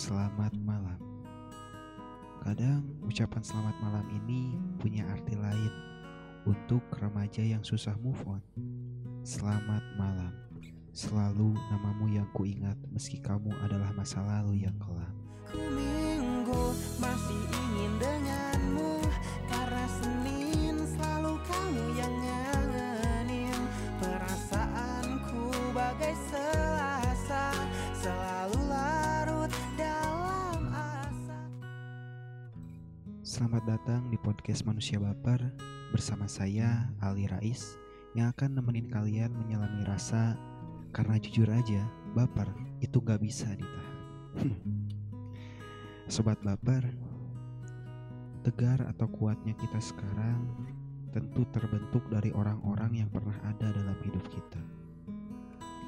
Selamat 0.00 0.56
malam. 0.64 0.96
Kadang 2.40 2.88
ucapan 3.04 3.44
selamat 3.44 3.76
malam 3.84 4.08
ini 4.16 4.56
punya 4.80 5.04
arti 5.12 5.36
lain 5.36 5.68
untuk 6.48 6.80
remaja 6.96 7.44
yang 7.44 7.60
susah 7.60 7.92
move 8.00 8.16
on. 8.24 8.40
Selamat 9.28 9.84
malam. 10.00 10.32
Selalu 10.96 11.52
namamu 11.52 12.16
yang 12.16 12.24
kuingat 12.32 12.80
meski 12.88 13.20
kamu 13.20 13.52
adalah 13.60 13.92
masa 13.92 14.24
lalu 14.24 14.64
yang 14.64 14.72
kelam. 14.80 15.12
Minggu 15.52 16.72
masih 16.96 17.44
Selamat 33.40 33.64
datang 33.64 34.04
di 34.12 34.20
podcast 34.20 34.68
Manusia 34.68 35.00
Baper 35.00 35.40
bersama 35.96 36.28
saya 36.28 36.92
Ali 37.00 37.24
Rais 37.24 37.72
yang 38.12 38.28
akan 38.36 38.60
nemenin 38.60 38.92
kalian 38.92 39.32
menyelami 39.32 39.80
rasa 39.88 40.36
karena 40.92 41.16
jujur 41.16 41.48
aja 41.48 41.88
baper 42.12 42.44
itu 42.84 43.00
gak 43.00 43.16
bisa 43.24 43.48
ditahan. 43.56 43.96
Sobat 46.12 46.36
baper, 46.44 46.84
tegar 48.44 48.84
atau 48.84 49.08
kuatnya 49.08 49.56
kita 49.56 49.80
sekarang 49.80 50.44
tentu 51.16 51.48
terbentuk 51.48 52.04
dari 52.12 52.36
orang-orang 52.36 53.00
yang 53.00 53.08
pernah 53.08 53.40
ada 53.48 53.72
dalam 53.72 53.96
hidup 54.04 54.24
kita. 54.28 54.60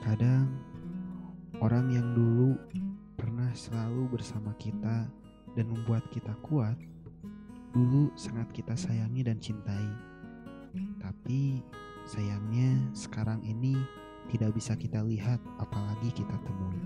Kadang 0.01 0.49
orang 1.61 1.93
yang 1.93 2.17
dulu 2.17 2.57
pernah 3.21 3.53
selalu 3.53 4.09
bersama 4.09 4.57
kita 4.57 5.05
dan 5.53 5.69
membuat 5.69 6.09
kita 6.09 6.33
kuat 6.41 6.81
dulu 7.73 8.13
sangat 8.15 8.53
kita 8.53 8.77
sayangi 8.77 9.25
dan 9.25 9.41
cintai. 9.41 9.89
Tapi 11.01 11.65
sayangnya 12.05 12.93
sekarang 12.93 13.41
ini 13.43 13.77
tidak 14.29 14.53
bisa 14.55 14.77
kita 14.77 15.01
lihat 15.03 15.41
apalagi 15.57 16.13
kita 16.13 16.37
temui. 16.45 16.81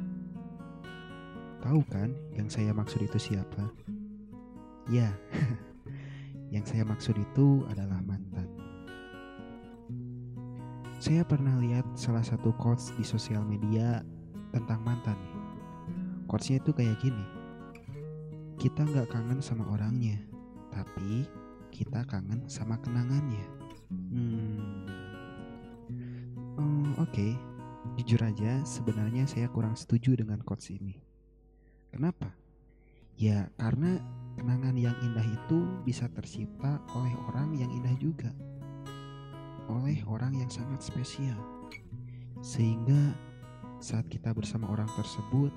Tahu 1.61 1.83
kan 1.91 2.14
yang 2.39 2.47
saya 2.47 2.70
maksud 2.70 3.03
itu 3.03 3.19
siapa? 3.19 3.67
Ya, 4.87 5.11
yang 6.55 6.62
saya 6.62 6.87
maksud 6.87 7.19
itu 7.19 7.67
adalah 7.67 7.98
mantan. 8.07 8.47
Saya 11.03 11.27
pernah 11.27 11.59
lihat 11.59 11.84
salah 11.98 12.23
satu 12.23 12.55
quotes 12.55 12.95
di 12.95 13.03
sosial 13.03 13.42
media 13.42 14.07
tentang 14.55 14.81
mantan. 14.87 15.19
Quotesnya 16.31 16.62
itu 16.62 16.70
kayak 16.70 16.98
gini. 17.03 17.27
Kita 18.57 18.87
nggak 18.87 19.12
kangen 19.12 19.39
sama 19.45 19.69
orangnya, 19.69 20.17
tapi 20.77 21.25
kita 21.73 22.05
kangen 22.05 22.45
sama 22.45 22.77
kenangannya. 22.85 23.47
Hmm. 23.89 24.85
Oh, 26.61 27.01
Oke, 27.01 27.33
jujur 27.97 28.21
aja 28.21 28.61
sebenarnya 28.69 29.25
saya 29.25 29.49
kurang 29.49 29.73
setuju 29.73 30.21
dengan 30.21 30.45
quotes 30.45 30.69
ini. 30.69 31.01
Kenapa? 31.89 32.29
Ya 33.17 33.49
karena 33.57 33.97
kenangan 34.37 34.77
yang 34.77 34.93
indah 35.01 35.25
itu 35.25 35.65
bisa 35.89 36.13
tercipta 36.13 36.77
oleh 36.92 37.15
orang 37.33 37.57
yang 37.57 37.73
indah 37.73 37.97
juga. 37.97 38.29
Oleh 39.73 40.05
orang 40.05 40.36
yang 40.36 40.53
sangat 40.53 40.85
spesial. 40.85 41.41
Sehingga 42.45 43.17
saat 43.81 44.05
kita 44.13 44.36
bersama 44.36 44.69
orang 44.69 44.89
tersebut 44.92 45.53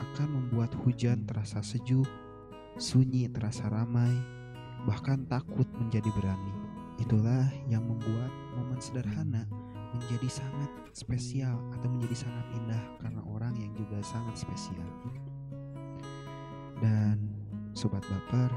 akan 0.00 0.28
membuat 0.28 0.72
hujan 0.84 1.24
terasa 1.24 1.64
sejuk, 1.64 2.08
sunyi 2.80 3.28
terasa 3.28 3.68
ramai, 3.68 4.12
bahkan 4.88 5.24
takut 5.28 5.68
menjadi 5.76 6.08
berani. 6.16 6.54
Itulah 7.00 7.48
yang 7.68 7.84
membuat 7.84 8.30
momen 8.56 8.78
sederhana 8.80 9.44
menjadi 9.92 10.28
sangat 10.40 10.70
spesial 10.96 11.60
atau 11.76 11.88
menjadi 11.88 12.24
sangat 12.24 12.46
indah 12.56 12.82
karena 13.00 13.20
orang 13.28 13.52
yang 13.60 13.72
juga 13.76 14.00
sangat 14.00 14.40
spesial. 14.40 14.88
Dan 16.80 17.20
sobat 17.76 18.02
baper, 18.08 18.50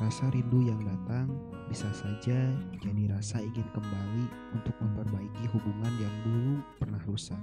rasa 0.00 0.28
rindu 0.30 0.62
yang 0.62 0.80
datang 0.84 1.32
bisa 1.72 1.88
saja 1.96 2.52
jadi 2.84 3.02
rasa 3.16 3.40
ingin 3.40 3.64
kembali 3.72 4.24
untuk 4.52 4.76
memperbaiki 4.76 5.44
hubungan 5.56 5.92
yang 5.96 6.14
dulu 6.26 6.54
pernah 6.76 7.00
rusak. 7.08 7.40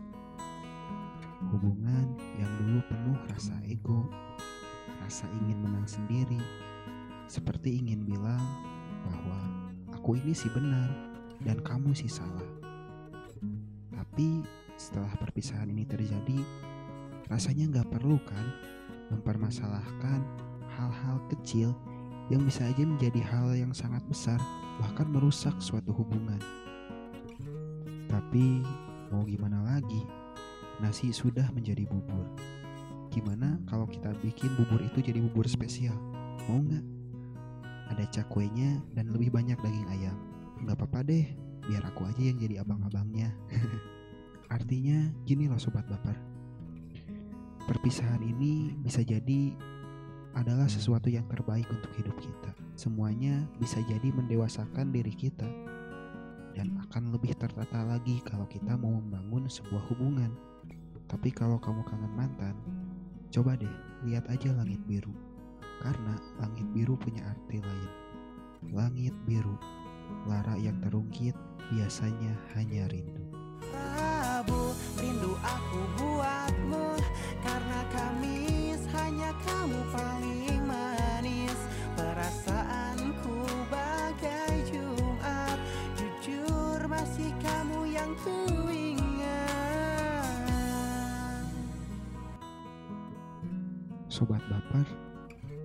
Hubungan 1.49 2.19
yang 2.37 2.51
dulu 2.61 2.83
penuh 2.91 3.17
rasa 3.31 3.55
ego, 3.65 4.05
rasa 5.03 5.25
ingin 5.43 5.59
menang 5.63 5.87
sendiri, 5.87 6.39
seperti 7.29 7.79
ingin 7.79 8.03
bilang 8.03 8.41
bahwa 9.05 9.39
aku 9.95 10.17
ini 10.19 10.33
sih 10.33 10.49
benar 10.51 10.89
dan 11.43 11.59
kamu 11.63 11.95
sih 11.95 12.11
salah. 12.11 12.45
Tapi 13.93 14.43
setelah 14.75 15.11
perpisahan 15.19 15.69
ini 15.69 15.85
terjadi, 15.87 16.39
rasanya 17.29 17.79
nggak 17.79 17.99
perlu 17.99 18.17
kan 18.25 18.45
mempermasalahkan 19.13 20.19
hal-hal 20.79 21.17
kecil 21.33 21.75
yang 22.29 22.45
bisa 22.45 22.61
aja 22.65 22.85
menjadi 22.85 23.21
hal 23.25 23.57
yang 23.57 23.73
sangat 23.73 24.05
besar, 24.05 24.37
bahkan 24.77 25.09
merusak 25.09 25.57
suatu 25.57 25.89
hubungan. 25.91 26.37
Tapi 28.09 28.61
mau 29.09 29.25
gimana 29.25 29.65
lagi, 29.65 30.05
nasi 30.77 31.09
sudah 31.09 31.49
menjadi 31.53 31.89
bubur. 31.89 32.25
Gimana 33.09 33.57
kalau 33.65 33.89
kita 33.89 34.13
bikin 34.21 34.53
bubur 34.53 34.77
itu 34.85 35.01
jadi 35.01 35.17
bubur 35.17 35.49
spesial? 35.49 35.97
Mau 36.45 36.61
nggak? 36.61 36.85
Ada 37.89 38.05
cakwenya 38.21 38.77
dan 38.93 39.09
lebih 39.09 39.33
banyak 39.33 39.57
daging 39.57 39.89
ayam. 39.89 40.17
Nggak 40.61 40.77
apa-apa 40.77 41.09
deh, 41.09 41.25
biar 41.65 41.81
aku 41.89 42.05
aja 42.05 42.21
yang 42.21 42.37
jadi 42.37 42.61
abang-abangnya. 42.61 43.33
Artinya 44.55 45.09
gini 45.25 45.49
loh 45.49 45.57
sobat 45.57 45.89
baper. 45.89 46.17
Perpisahan 47.65 48.21
ini 48.25 48.73
bisa 48.81 49.01
jadi 49.05 49.53
adalah 50.37 50.69
sesuatu 50.69 51.09
yang 51.09 51.25
terbaik 51.25 51.65
untuk 51.69 51.89
hidup 51.97 52.17
kita. 52.21 52.53
Semuanya 52.77 53.45
bisa 53.57 53.81
jadi 53.85 54.13
mendewasakan 54.13 54.93
diri 54.93 55.13
kita 55.13 55.49
dan 56.53 56.73
akan 56.89 57.13
lebih 57.13 57.33
tertata 57.37 57.85
lagi 57.85 58.21
kalau 58.25 58.45
kita 58.49 58.77
mau 58.77 58.97
membangun 58.97 59.49
sebuah 59.49 59.85
hubungan. 59.93 60.33
Tapi 61.09 61.33
kalau 61.33 61.57
kamu 61.57 61.81
kangen 61.85 62.13
mantan, 62.13 62.55
coba 63.29 63.53
deh 63.57 63.75
lihat 64.05 64.25
aja 64.29 64.49
langit 64.57 64.81
biru. 64.89 65.13
Karena 65.79 66.19
langit 66.41 66.67
biru 66.75 66.99
punya 66.99 67.23
arti 67.29 67.61
lain. 67.61 67.91
Langit 68.75 69.15
biru, 69.23 69.55
lara 70.27 70.59
yang 70.59 70.75
terungkit 70.83 71.37
biasanya 71.71 72.35
hanya 72.57 72.89
rindu. 72.91 73.23
Rabu 73.69 74.73
rindu 74.97 75.37
aku 75.39 75.79
buatmu 76.01 76.97
Karena 77.45 77.79
Kamis 77.93 78.81
hanya 78.91 79.31
kamu 79.45 79.79
paling 79.93 80.48
Sobat 94.19 94.43
baper, 94.51 94.83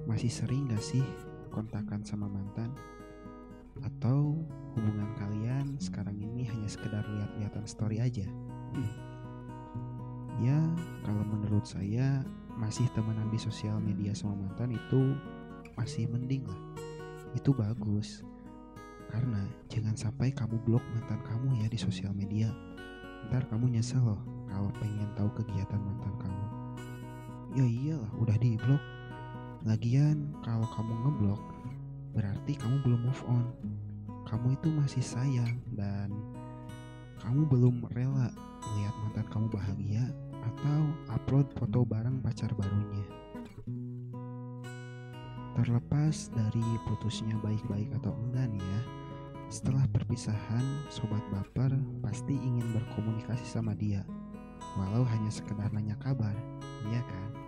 masih 0.06 0.30
sering 0.30 0.70
gak 0.70 0.78
sih 0.78 1.02
kontakan 1.50 2.06
sama 2.06 2.30
mantan? 2.30 2.70
Atau 3.82 4.46
hubungan 4.78 5.10
kalian 5.18 5.74
sekarang 5.82 6.14
ini 6.22 6.46
hanya 6.46 6.70
sekedar 6.70 7.02
lihat-lihatan 7.02 7.66
story 7.66 7.98
aja? 7.98 8.22
Hmm. 8.78 8.94
Ya, 10.38 10.54
kalau 11.02 11.26
menurut 11.26 11.66
saya 11.66 12.22
masih 12.54 12.86
temenan 12.94 13.26
di 13.34 13.42
sosial 13.42 13.82
media 13.82 14.14
sama 14.14 14.38
mantan 14.46 14.70
itu 14.70 15.18
masih 15.74 16.06
mending 16.06 16.46
lah. 16.46 16.60
Itu 17.34 17.58
bagus. 17.58 18.22
Karena 19.10 19.50
jangan 19.66 19.98
sampai 19.98 20.30
kamu 20.30 20.62
blok 20.62 20.86
mantan 20.94 21.18
kamu 21.26 21.58
ya 21.58 21.66
di 21.66 21.78
sosial 21.82 22.14
media. 22.14 22.54
Ntar 23.26 23.50
kamu 23.50 23.74
nyesel 23.74 23.98
loh 23.98 24.22
kalau 24.46 24.70
pengen 24.78 25.10
tahu 25.18 25.42
kegiatan 25.42 25.82
mantan 25.82 26.14
kamu. 26.22 26.53
Ya 27.54 27.62
iyalah, 27.62 28.10
udah 28.18 28.34
di 28.42 28.58
blok. 28.58 28.82
Lagian 29.62 30.34
kalau 30.42 30.66
kamu 30.74 30.90
ngeblok, 31.06 31.42
berarti 32.10 32.58
kamu 32.58 32.82
belum 32.82 33.00
move 33.06 33.24
on. 33.30 33.46
Kamu 34.26 34.58
itu 34.58 34.74
masih 34.74 35.06
sayang 35.06 35.62
dan 35.78 36.10
kamu 37.22 37.46
belum 37.46 37.86
rela 37.94 38.34
melihat 38.58 38.94
mantan 39.06 39.26
kamu 39.30 39.46
bahagia 39.54 40.04
atau 40.42 40.80
upload 41.14 41.46
foto 41.54 41.86
bareng 41.86 42.18
pacar 42.26 42.50
barunya. 42.58 43.06
Terlepas 45.54 46.34
dari 46.34 46.66
putusnya 46.90 47.38
baik-baik 47.38 47.86
atau 48.02 48.18
enggak 48.18 48.50
nih 48.50 48.66
ya, 48.66 48.80
setelah 49.46 49.86
perpisahan, 49.94 50.90
sobat 50.90 51.22
baper 51.30 51.70
pasti 52.02 52.34
ingin 52.34 52.66
berkomunikasi 52.74 53.46
sama 53.46 53.78
dia, 53.78 54.02
walau 54.74 55.06
hanya 55.06 55.30
sekedar 55.30 55.70
nanya 55.70 55.94
kabar, 56.02 56.34
iya 56.90 56.98
kan? 57.06 57.43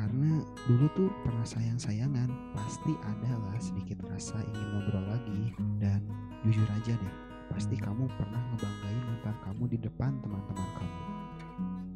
Karena 0.00 0.40
dulu 0.64 0.88
tuh 0.96 1.12
pernah 1.20 1.44
sayang-sayangan, 1.44 2.56
pasti 2.56 2.96
ada 3.04 3.36
lah 3.36 3.52
sedikit 3.60 4.00
rasa 4.08 4.40
ingin 4.48 4.66
ngobrol 4.72 5.04
lagi. 5.04 5.52
Dan 5.76 6.08
jujur 6.40 6.64
aja 6.72 6.96
deh, 6.96 7.14
pasti 7.52 7.76
kamu 7.76 8.08
pernah 8.16 8.40
ngebanggain 8.48 9.02
mantan 9.04 9.36
kamu 9.44 9.76
di 9.76 9.78
depan 9.84 10.16
teman-teman 10.24 10.68
kamu. 10.72 11.00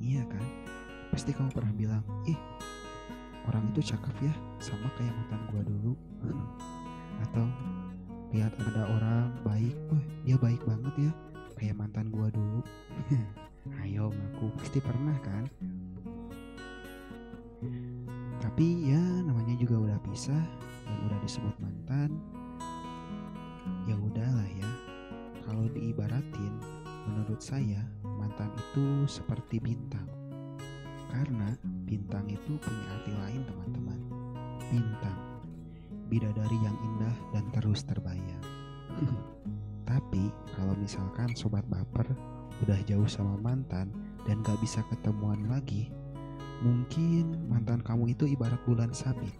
Iya 0.04 0.22
kan? 0.28 0.44
Pasti 1.16 1.32
kamu 1.32 1.48
pernah 1.48 1.72
bilang, 1.72 2.04
ih 2.28 2.36
orang 3.48 3.72
itu 3.72 3.96
cakep 3.96 4.16
ya, 4.20 4.34
sama 4.60 4.84
kayak 5.00 5.16
mantan 5.16 5.40
gua 5.48 5.62
dulu. 5.64 5.92
Atau 7.24 7.48
lihat 8.36 8.52
ada 8.60 8.84
orang 8.84 9.32
baik, 9.48 9.76
wah 9.88 10.04
dia 10.28 10.36
baik 10.36 10.60
banget 10.68 11.08
ya, 11.08 11.12
kayak 11.56 11.80
mantan 11.80 12.12
gua 12.12 12.28
dulu. 12.28 12.60
Ayo 13.80 14.12
ngaku, 14.12 14.52
pasti 14.60 14.76
pernah 14.76 15.16
kan? 15.24 15.48
Tapi 18.54 18.86
ya 18.86 19.02
namanya 19.26 19.58
juga 19.58 19.82
udah 19.82 19.98
pisah 20.06 20.46
dan 20.86 20.98
udah 21.10 21.18
disebut 21.26 21.58
mantan. 21.58 22.14
Ya 23.82 23.98
udahlah 23.98 24.46
ya. 24.46 24.70
Kalau 25.42 25.66
diibaratin, 25.74 26.62
menurut 27.10 27.42
saya 27.42 27.82
mantan 28.06 28.54
itu 28.54 29.10
seperti 29.10 29.58
bintang. 29.58 30.06
Karena 31.10 31.50
bintang 31.82 32.30
itu 32.30 32.54
punya 32.62 32.94
arti 32.94 33.10
lain 33.26 33.42
teman-teman. 33.42 33.98
Bintang, 34.70 35.18
bidadari 36.06 36.58
yang 36.62 36.78
indah 36.94 37.16
dan 37.34 37.50
terus 37.50 37.82
terbayang. 37.82 38.44
Tapi 39.90 40.30
kalau 40.54 40.78
misalkan 40.78 41.34
sobat 41.34 41.66
baper 41.66 42.06
udah 42.62 42.78
jauh 42.86 43.10
sama 43.10 43.34
mantan 43.34 43.90
dan 44.30 44.46
gak 44.46 44.62
bisa 44.62 44.78
ketemuan 44.94 45.42
lagi, 45.50 45.90
mungkin 46.62 47.48
mantan 47.50 47.82
kamu 47.82 48.14
itu 48.14 48.28
ibarat 48.30 48.60
bulan 48.68 48.94
sabit. 48.94 49.32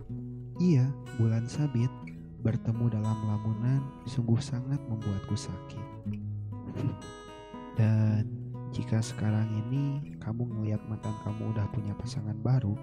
Iya, 0.59 0.89
bulan 1.21 1.47
sabit 1.47 1.91
bertemu 2.45 2.93
dalam 2.93 3.19
lamunan 3.25 3.83
sungguh 4.05 4.39
sangat 4.41 4.81
membuatku 4.89 5.37
sakit. 5.37 5.87
Dan 7.79 8.45
jika 8.75 8.99
sekarang 8.99 9.47
ini 9.67 10.15
kamu 10.19 10.51
ngelihat 10.51 10.83
mantan 10.91 11.15
kamu 11.23 11.55
udah 11.55 11.67
punya 11.71 11.95
pasangan 11.95 12.35
baru, 12.43 12.75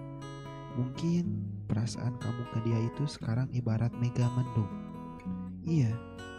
mungkin 0.76 1.48
perasaan 1.68 2.16
kamu 2.16 2.42
ke 2.52 2.58
dia 2.64 2.78
itu 2.80 3.04
sekarang 3.04 3.48
ibarat 3.52 3.92
mega 4.00 4.24
mendung. 4.32 4.72
Iya, 5.68 5.92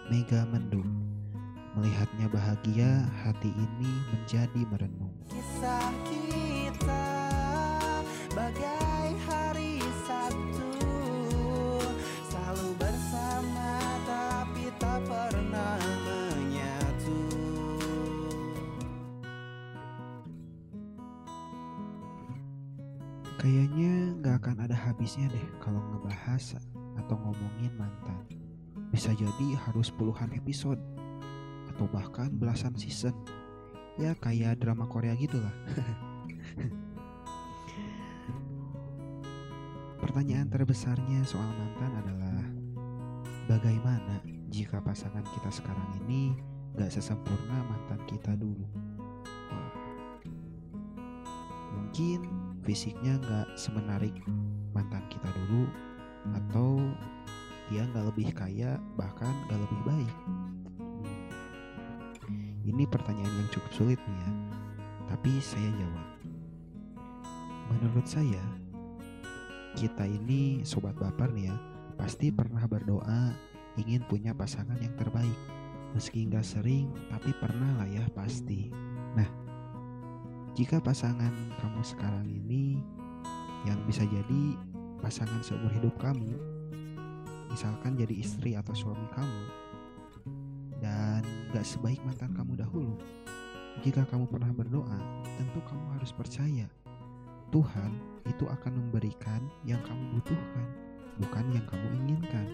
mega 0.10 0.44
mendung. 0.50 0.90
Melihatnya 1.74 2.30
bahagia, 2.30 3.10
hati 3.26 3.50
ini 3.50 3.92
menjadi 4.14 4.62
merenung. 4.70 5.14
Kisah 5.26 5.90
hari 9.24 9.80
Kayaknya 23.40 24.24
nggak 24.24 24.36
akan 24.40 24.58
ada 24.64 24.72
habisnya 24.72 25.28
deh 25.28 25.48
kalau 25.60 25.84
ngebahas 25.92 26.56
atau 26.96 27.16
ngomongin 27.20 27.76
mantan. 27.76 28.24
Bisa 28.88 29.12
jadi 29.12 29.60
harus 29.68 29.92
puluhan 29.92 30.32
episode 30.32 30.80
atau 31.76 31.84
bahkan 31.92 32.32
belasan 32.32 32.72
season. 32.80 33.12
Ya 34.00 34.16
kayak 34.16 34.64
drama 34.64 34.88
Korea 34.88 35.12
gitu 35.20 35.44
lah. 35.44 35.56
Pertanyaan 40.14 40.46
terbesarnya 40.46 41.26
soal 41.26 41.50
mantan 41.58 41.90
adalah 42.06 42.46
bagaimana 43.50 44.22
jika 44.54 44.78
pasangan 44.78 45.26
kita 45.26 45.50
sekarang 45.50 45.90
ini 46.06 46.38
gak 46.78 46.94
sesempurna 46.94 47.66
mantan 47.66 47.98
kita 48.06 48.38
dulu? 48.38 48.62
Wah. 49.50 49.74
Mungkin 51.74 52.30
fisiknya 52.62 53.18
nggak 53.26 53.58
semenarik 53.58 54.14
mantan 54.70 55.02
kita 55.10 55.34
dulu 55.34 55.66
atau 56.38 56.78
dia 57.74 57.82
nggak 57.82 58.14
lebih 58.14 58.30
kaya 58.38 58.78
bahkan 58.94 59.34
nggak 59.50 59.66
lebih 59.66 59.82
baik 59.82 60.18
ini 62.70 62.86
pertanyaan 62.86 63.34
yang 63.34 63.50
cukup 63.50 63.72
sulit 63.74 63.98
nih 64.06 64.18
ya 64.22 64.32
tapi 65.10 65.42
saya 65.42 65.74
jawab 65.74 66.08
menurut 67.74 68.06
saya 68.06 68.62
kita 69.74 70.06
ini 70.06 70.62
sobat 70.62 70.94
baper 70.98 71.34
nih 71.34 71.50
ya 71.50 71.56
pasti 71.98 72.34
pernah 72.34 72.66
berdoa 72.66 73.34
ingin 73.78 74.06
punya 74.06 74.34
pasangan 74.34 74.78
yang 74.82 74.94
terbaik. 74.98 75.38
Meski 75.94 76.26
nggak 76.26 76.46
sering 76.46 76.90
tapi 77.10 77.34
pernah 77.38 77.82
lah 77.82 77.90
ya 77.90 78.06
pasti. 78.14 78.70
Nah 79.14 79.30
jika 80.54 80.78
pasangan 80.78 81.34
kamu 81.62 81.82
sekarang 81.82 82.26
ini 82.30 82.78
yang 83.66 83.80
bisa 83.90 84.06
jadi 84.06 84.58
pasangan 85.02 85.42
seumur 85.42 85.72
hidup 85.74 85.96
kamu, 85.98 86.38
misalkan 87.50 87.98
jadi 87.98 88.14
istri 88.14 88.54
atau 88.54 88.76
suami 88.76 89.08
kamu, 89.18 89.44
dan 90.84 91.24
gak 91.56 91.66
sebaik 91.66 92.00
mantan 92.04 92.36
kamu 92.36 92.60
dahulu, 92.60 92.94
jika 93.82 94.06
kamu 94.08 94.28
pernah 94.30 94.52
berdoa, 94.52 95.00
tentu 95.40 95.60
kamu 95.66 95.86
harus 95.98 96.12
percaya 96.12 96.68
Tuhan 97.54 97.94
itu 98.26 98.50
akan 98.50 98.74
memberikan 98.82 99.46
yang 99.62 99.78
kamu 99.86 100.18
butuhkan, 100.18 100.68
bukan 101.22 101.46
yang 101.54 101.66
kamu 101.70 101.88
inginkan. 102.02 102.48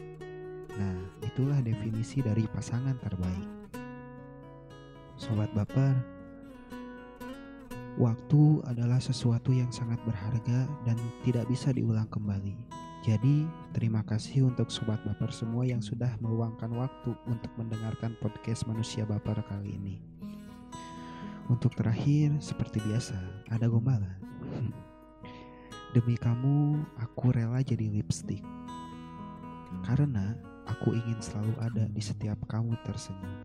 Nah, 0.75 0.99
itulah 1.23 1.63
definisi 1.63 2.19
dari 2.19 2.43
pasangan 2.51 2.99
terbaik. 2.99 3.47
Sobat 5.15 5.55
baper, 5.55 5.95
Waktu 7.99 8.63
adalah 8.63 8.95
sesuatu 9.03 9.51
yang 9.51 9.68
sangat 9.75 9.99
berharga 10.07 10.71
dan 10.87 10.95
tidak 11.27 11.44
bisa 11.51 11.75
diulang 11.75 12.07
kembali. 12.07 12.56
Jadi, 13.03 13.44
terima 13.75 14.07
kasih 14.07 14.47
untuk 14.47 14.71
sobat 14.71 15.03
baper 15.03 15.27
semua 15.35 15.68
yang 15.68 15.83
sudah 15.83 16.15
meluangkan 16.23 16.71
waktu 16.79 17.11
untuk 17.27 17.51
mendengarkan 17.59 18.15
podcast 18.23 18.63
Manusia 18.71 19.03
Baper 19.03 19.44
kali 19.51 19.75
ini. 19.75 19.95
Untuk 21.51 21.75
terakhir, 21.75 22.39
seperti 22.39 22.79
biasa, 22.87 23.19
ada 23.51 23.68
gombalan. 23.68 24.15
Demi 25.89 26.13
kamu, 26.21 26.85
aku 27.01 27.33
rela 27.33 27.65
jadi 27.65 27.89
lipstick. 27.89 28.45
Karena 29.81 30.37
aku 30.69 30.93
ingin 30.93 31.17
selalu 31.17 31.57
ada 31.57 31.89
di 31.89 31.97
setiap 31.97 32.37
kamu 32.45 32.77
tersenyum. 32.85 33.41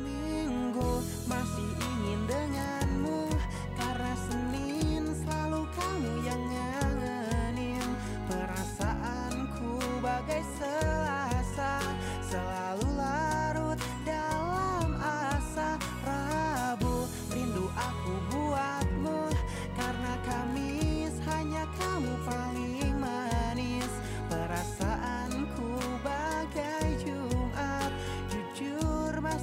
Minggu 0.00 1.04
masih 1.28 1.70
ingin 1.76 2.20
denganmu 2.24 3.28
Karena 3.76 4.12
Senin 4.16 5.12
selalu 5.12 5.68
kamu 5.76 6.12
yang 6.24 6.43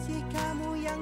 Masih 0.01 0.25
kamu 0.33 0.81
yang 0.81 0.97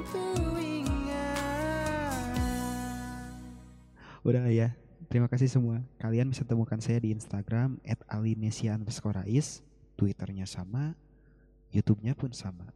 Udah 4.28 4.44
ya? 4.52 4.76
Terima 5.08 5.32
kasih 5.32 5.48
semua. 5.48 5.80
Kalian 6.04 6.28
bisa 6.28 6.44
temukan 6.44 6.76
saya 6.84 7.00
di 7.00 7.16
Instagram 7.16 7.80
@alinesia 8.12 8.76
underscore 8.76 9.24
ais, 9.24 9.64
Twitternya 9.96 10.44
sama, 10.44 11.00
YouTube-nya 11.72 12.12
pun 12.12 12.36
sama. 12.36 12.76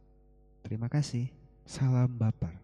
Terima 0.64 0.88
kasih. 0.88 1.28
Salam 1.68 2.16
baper. 2.16 2.63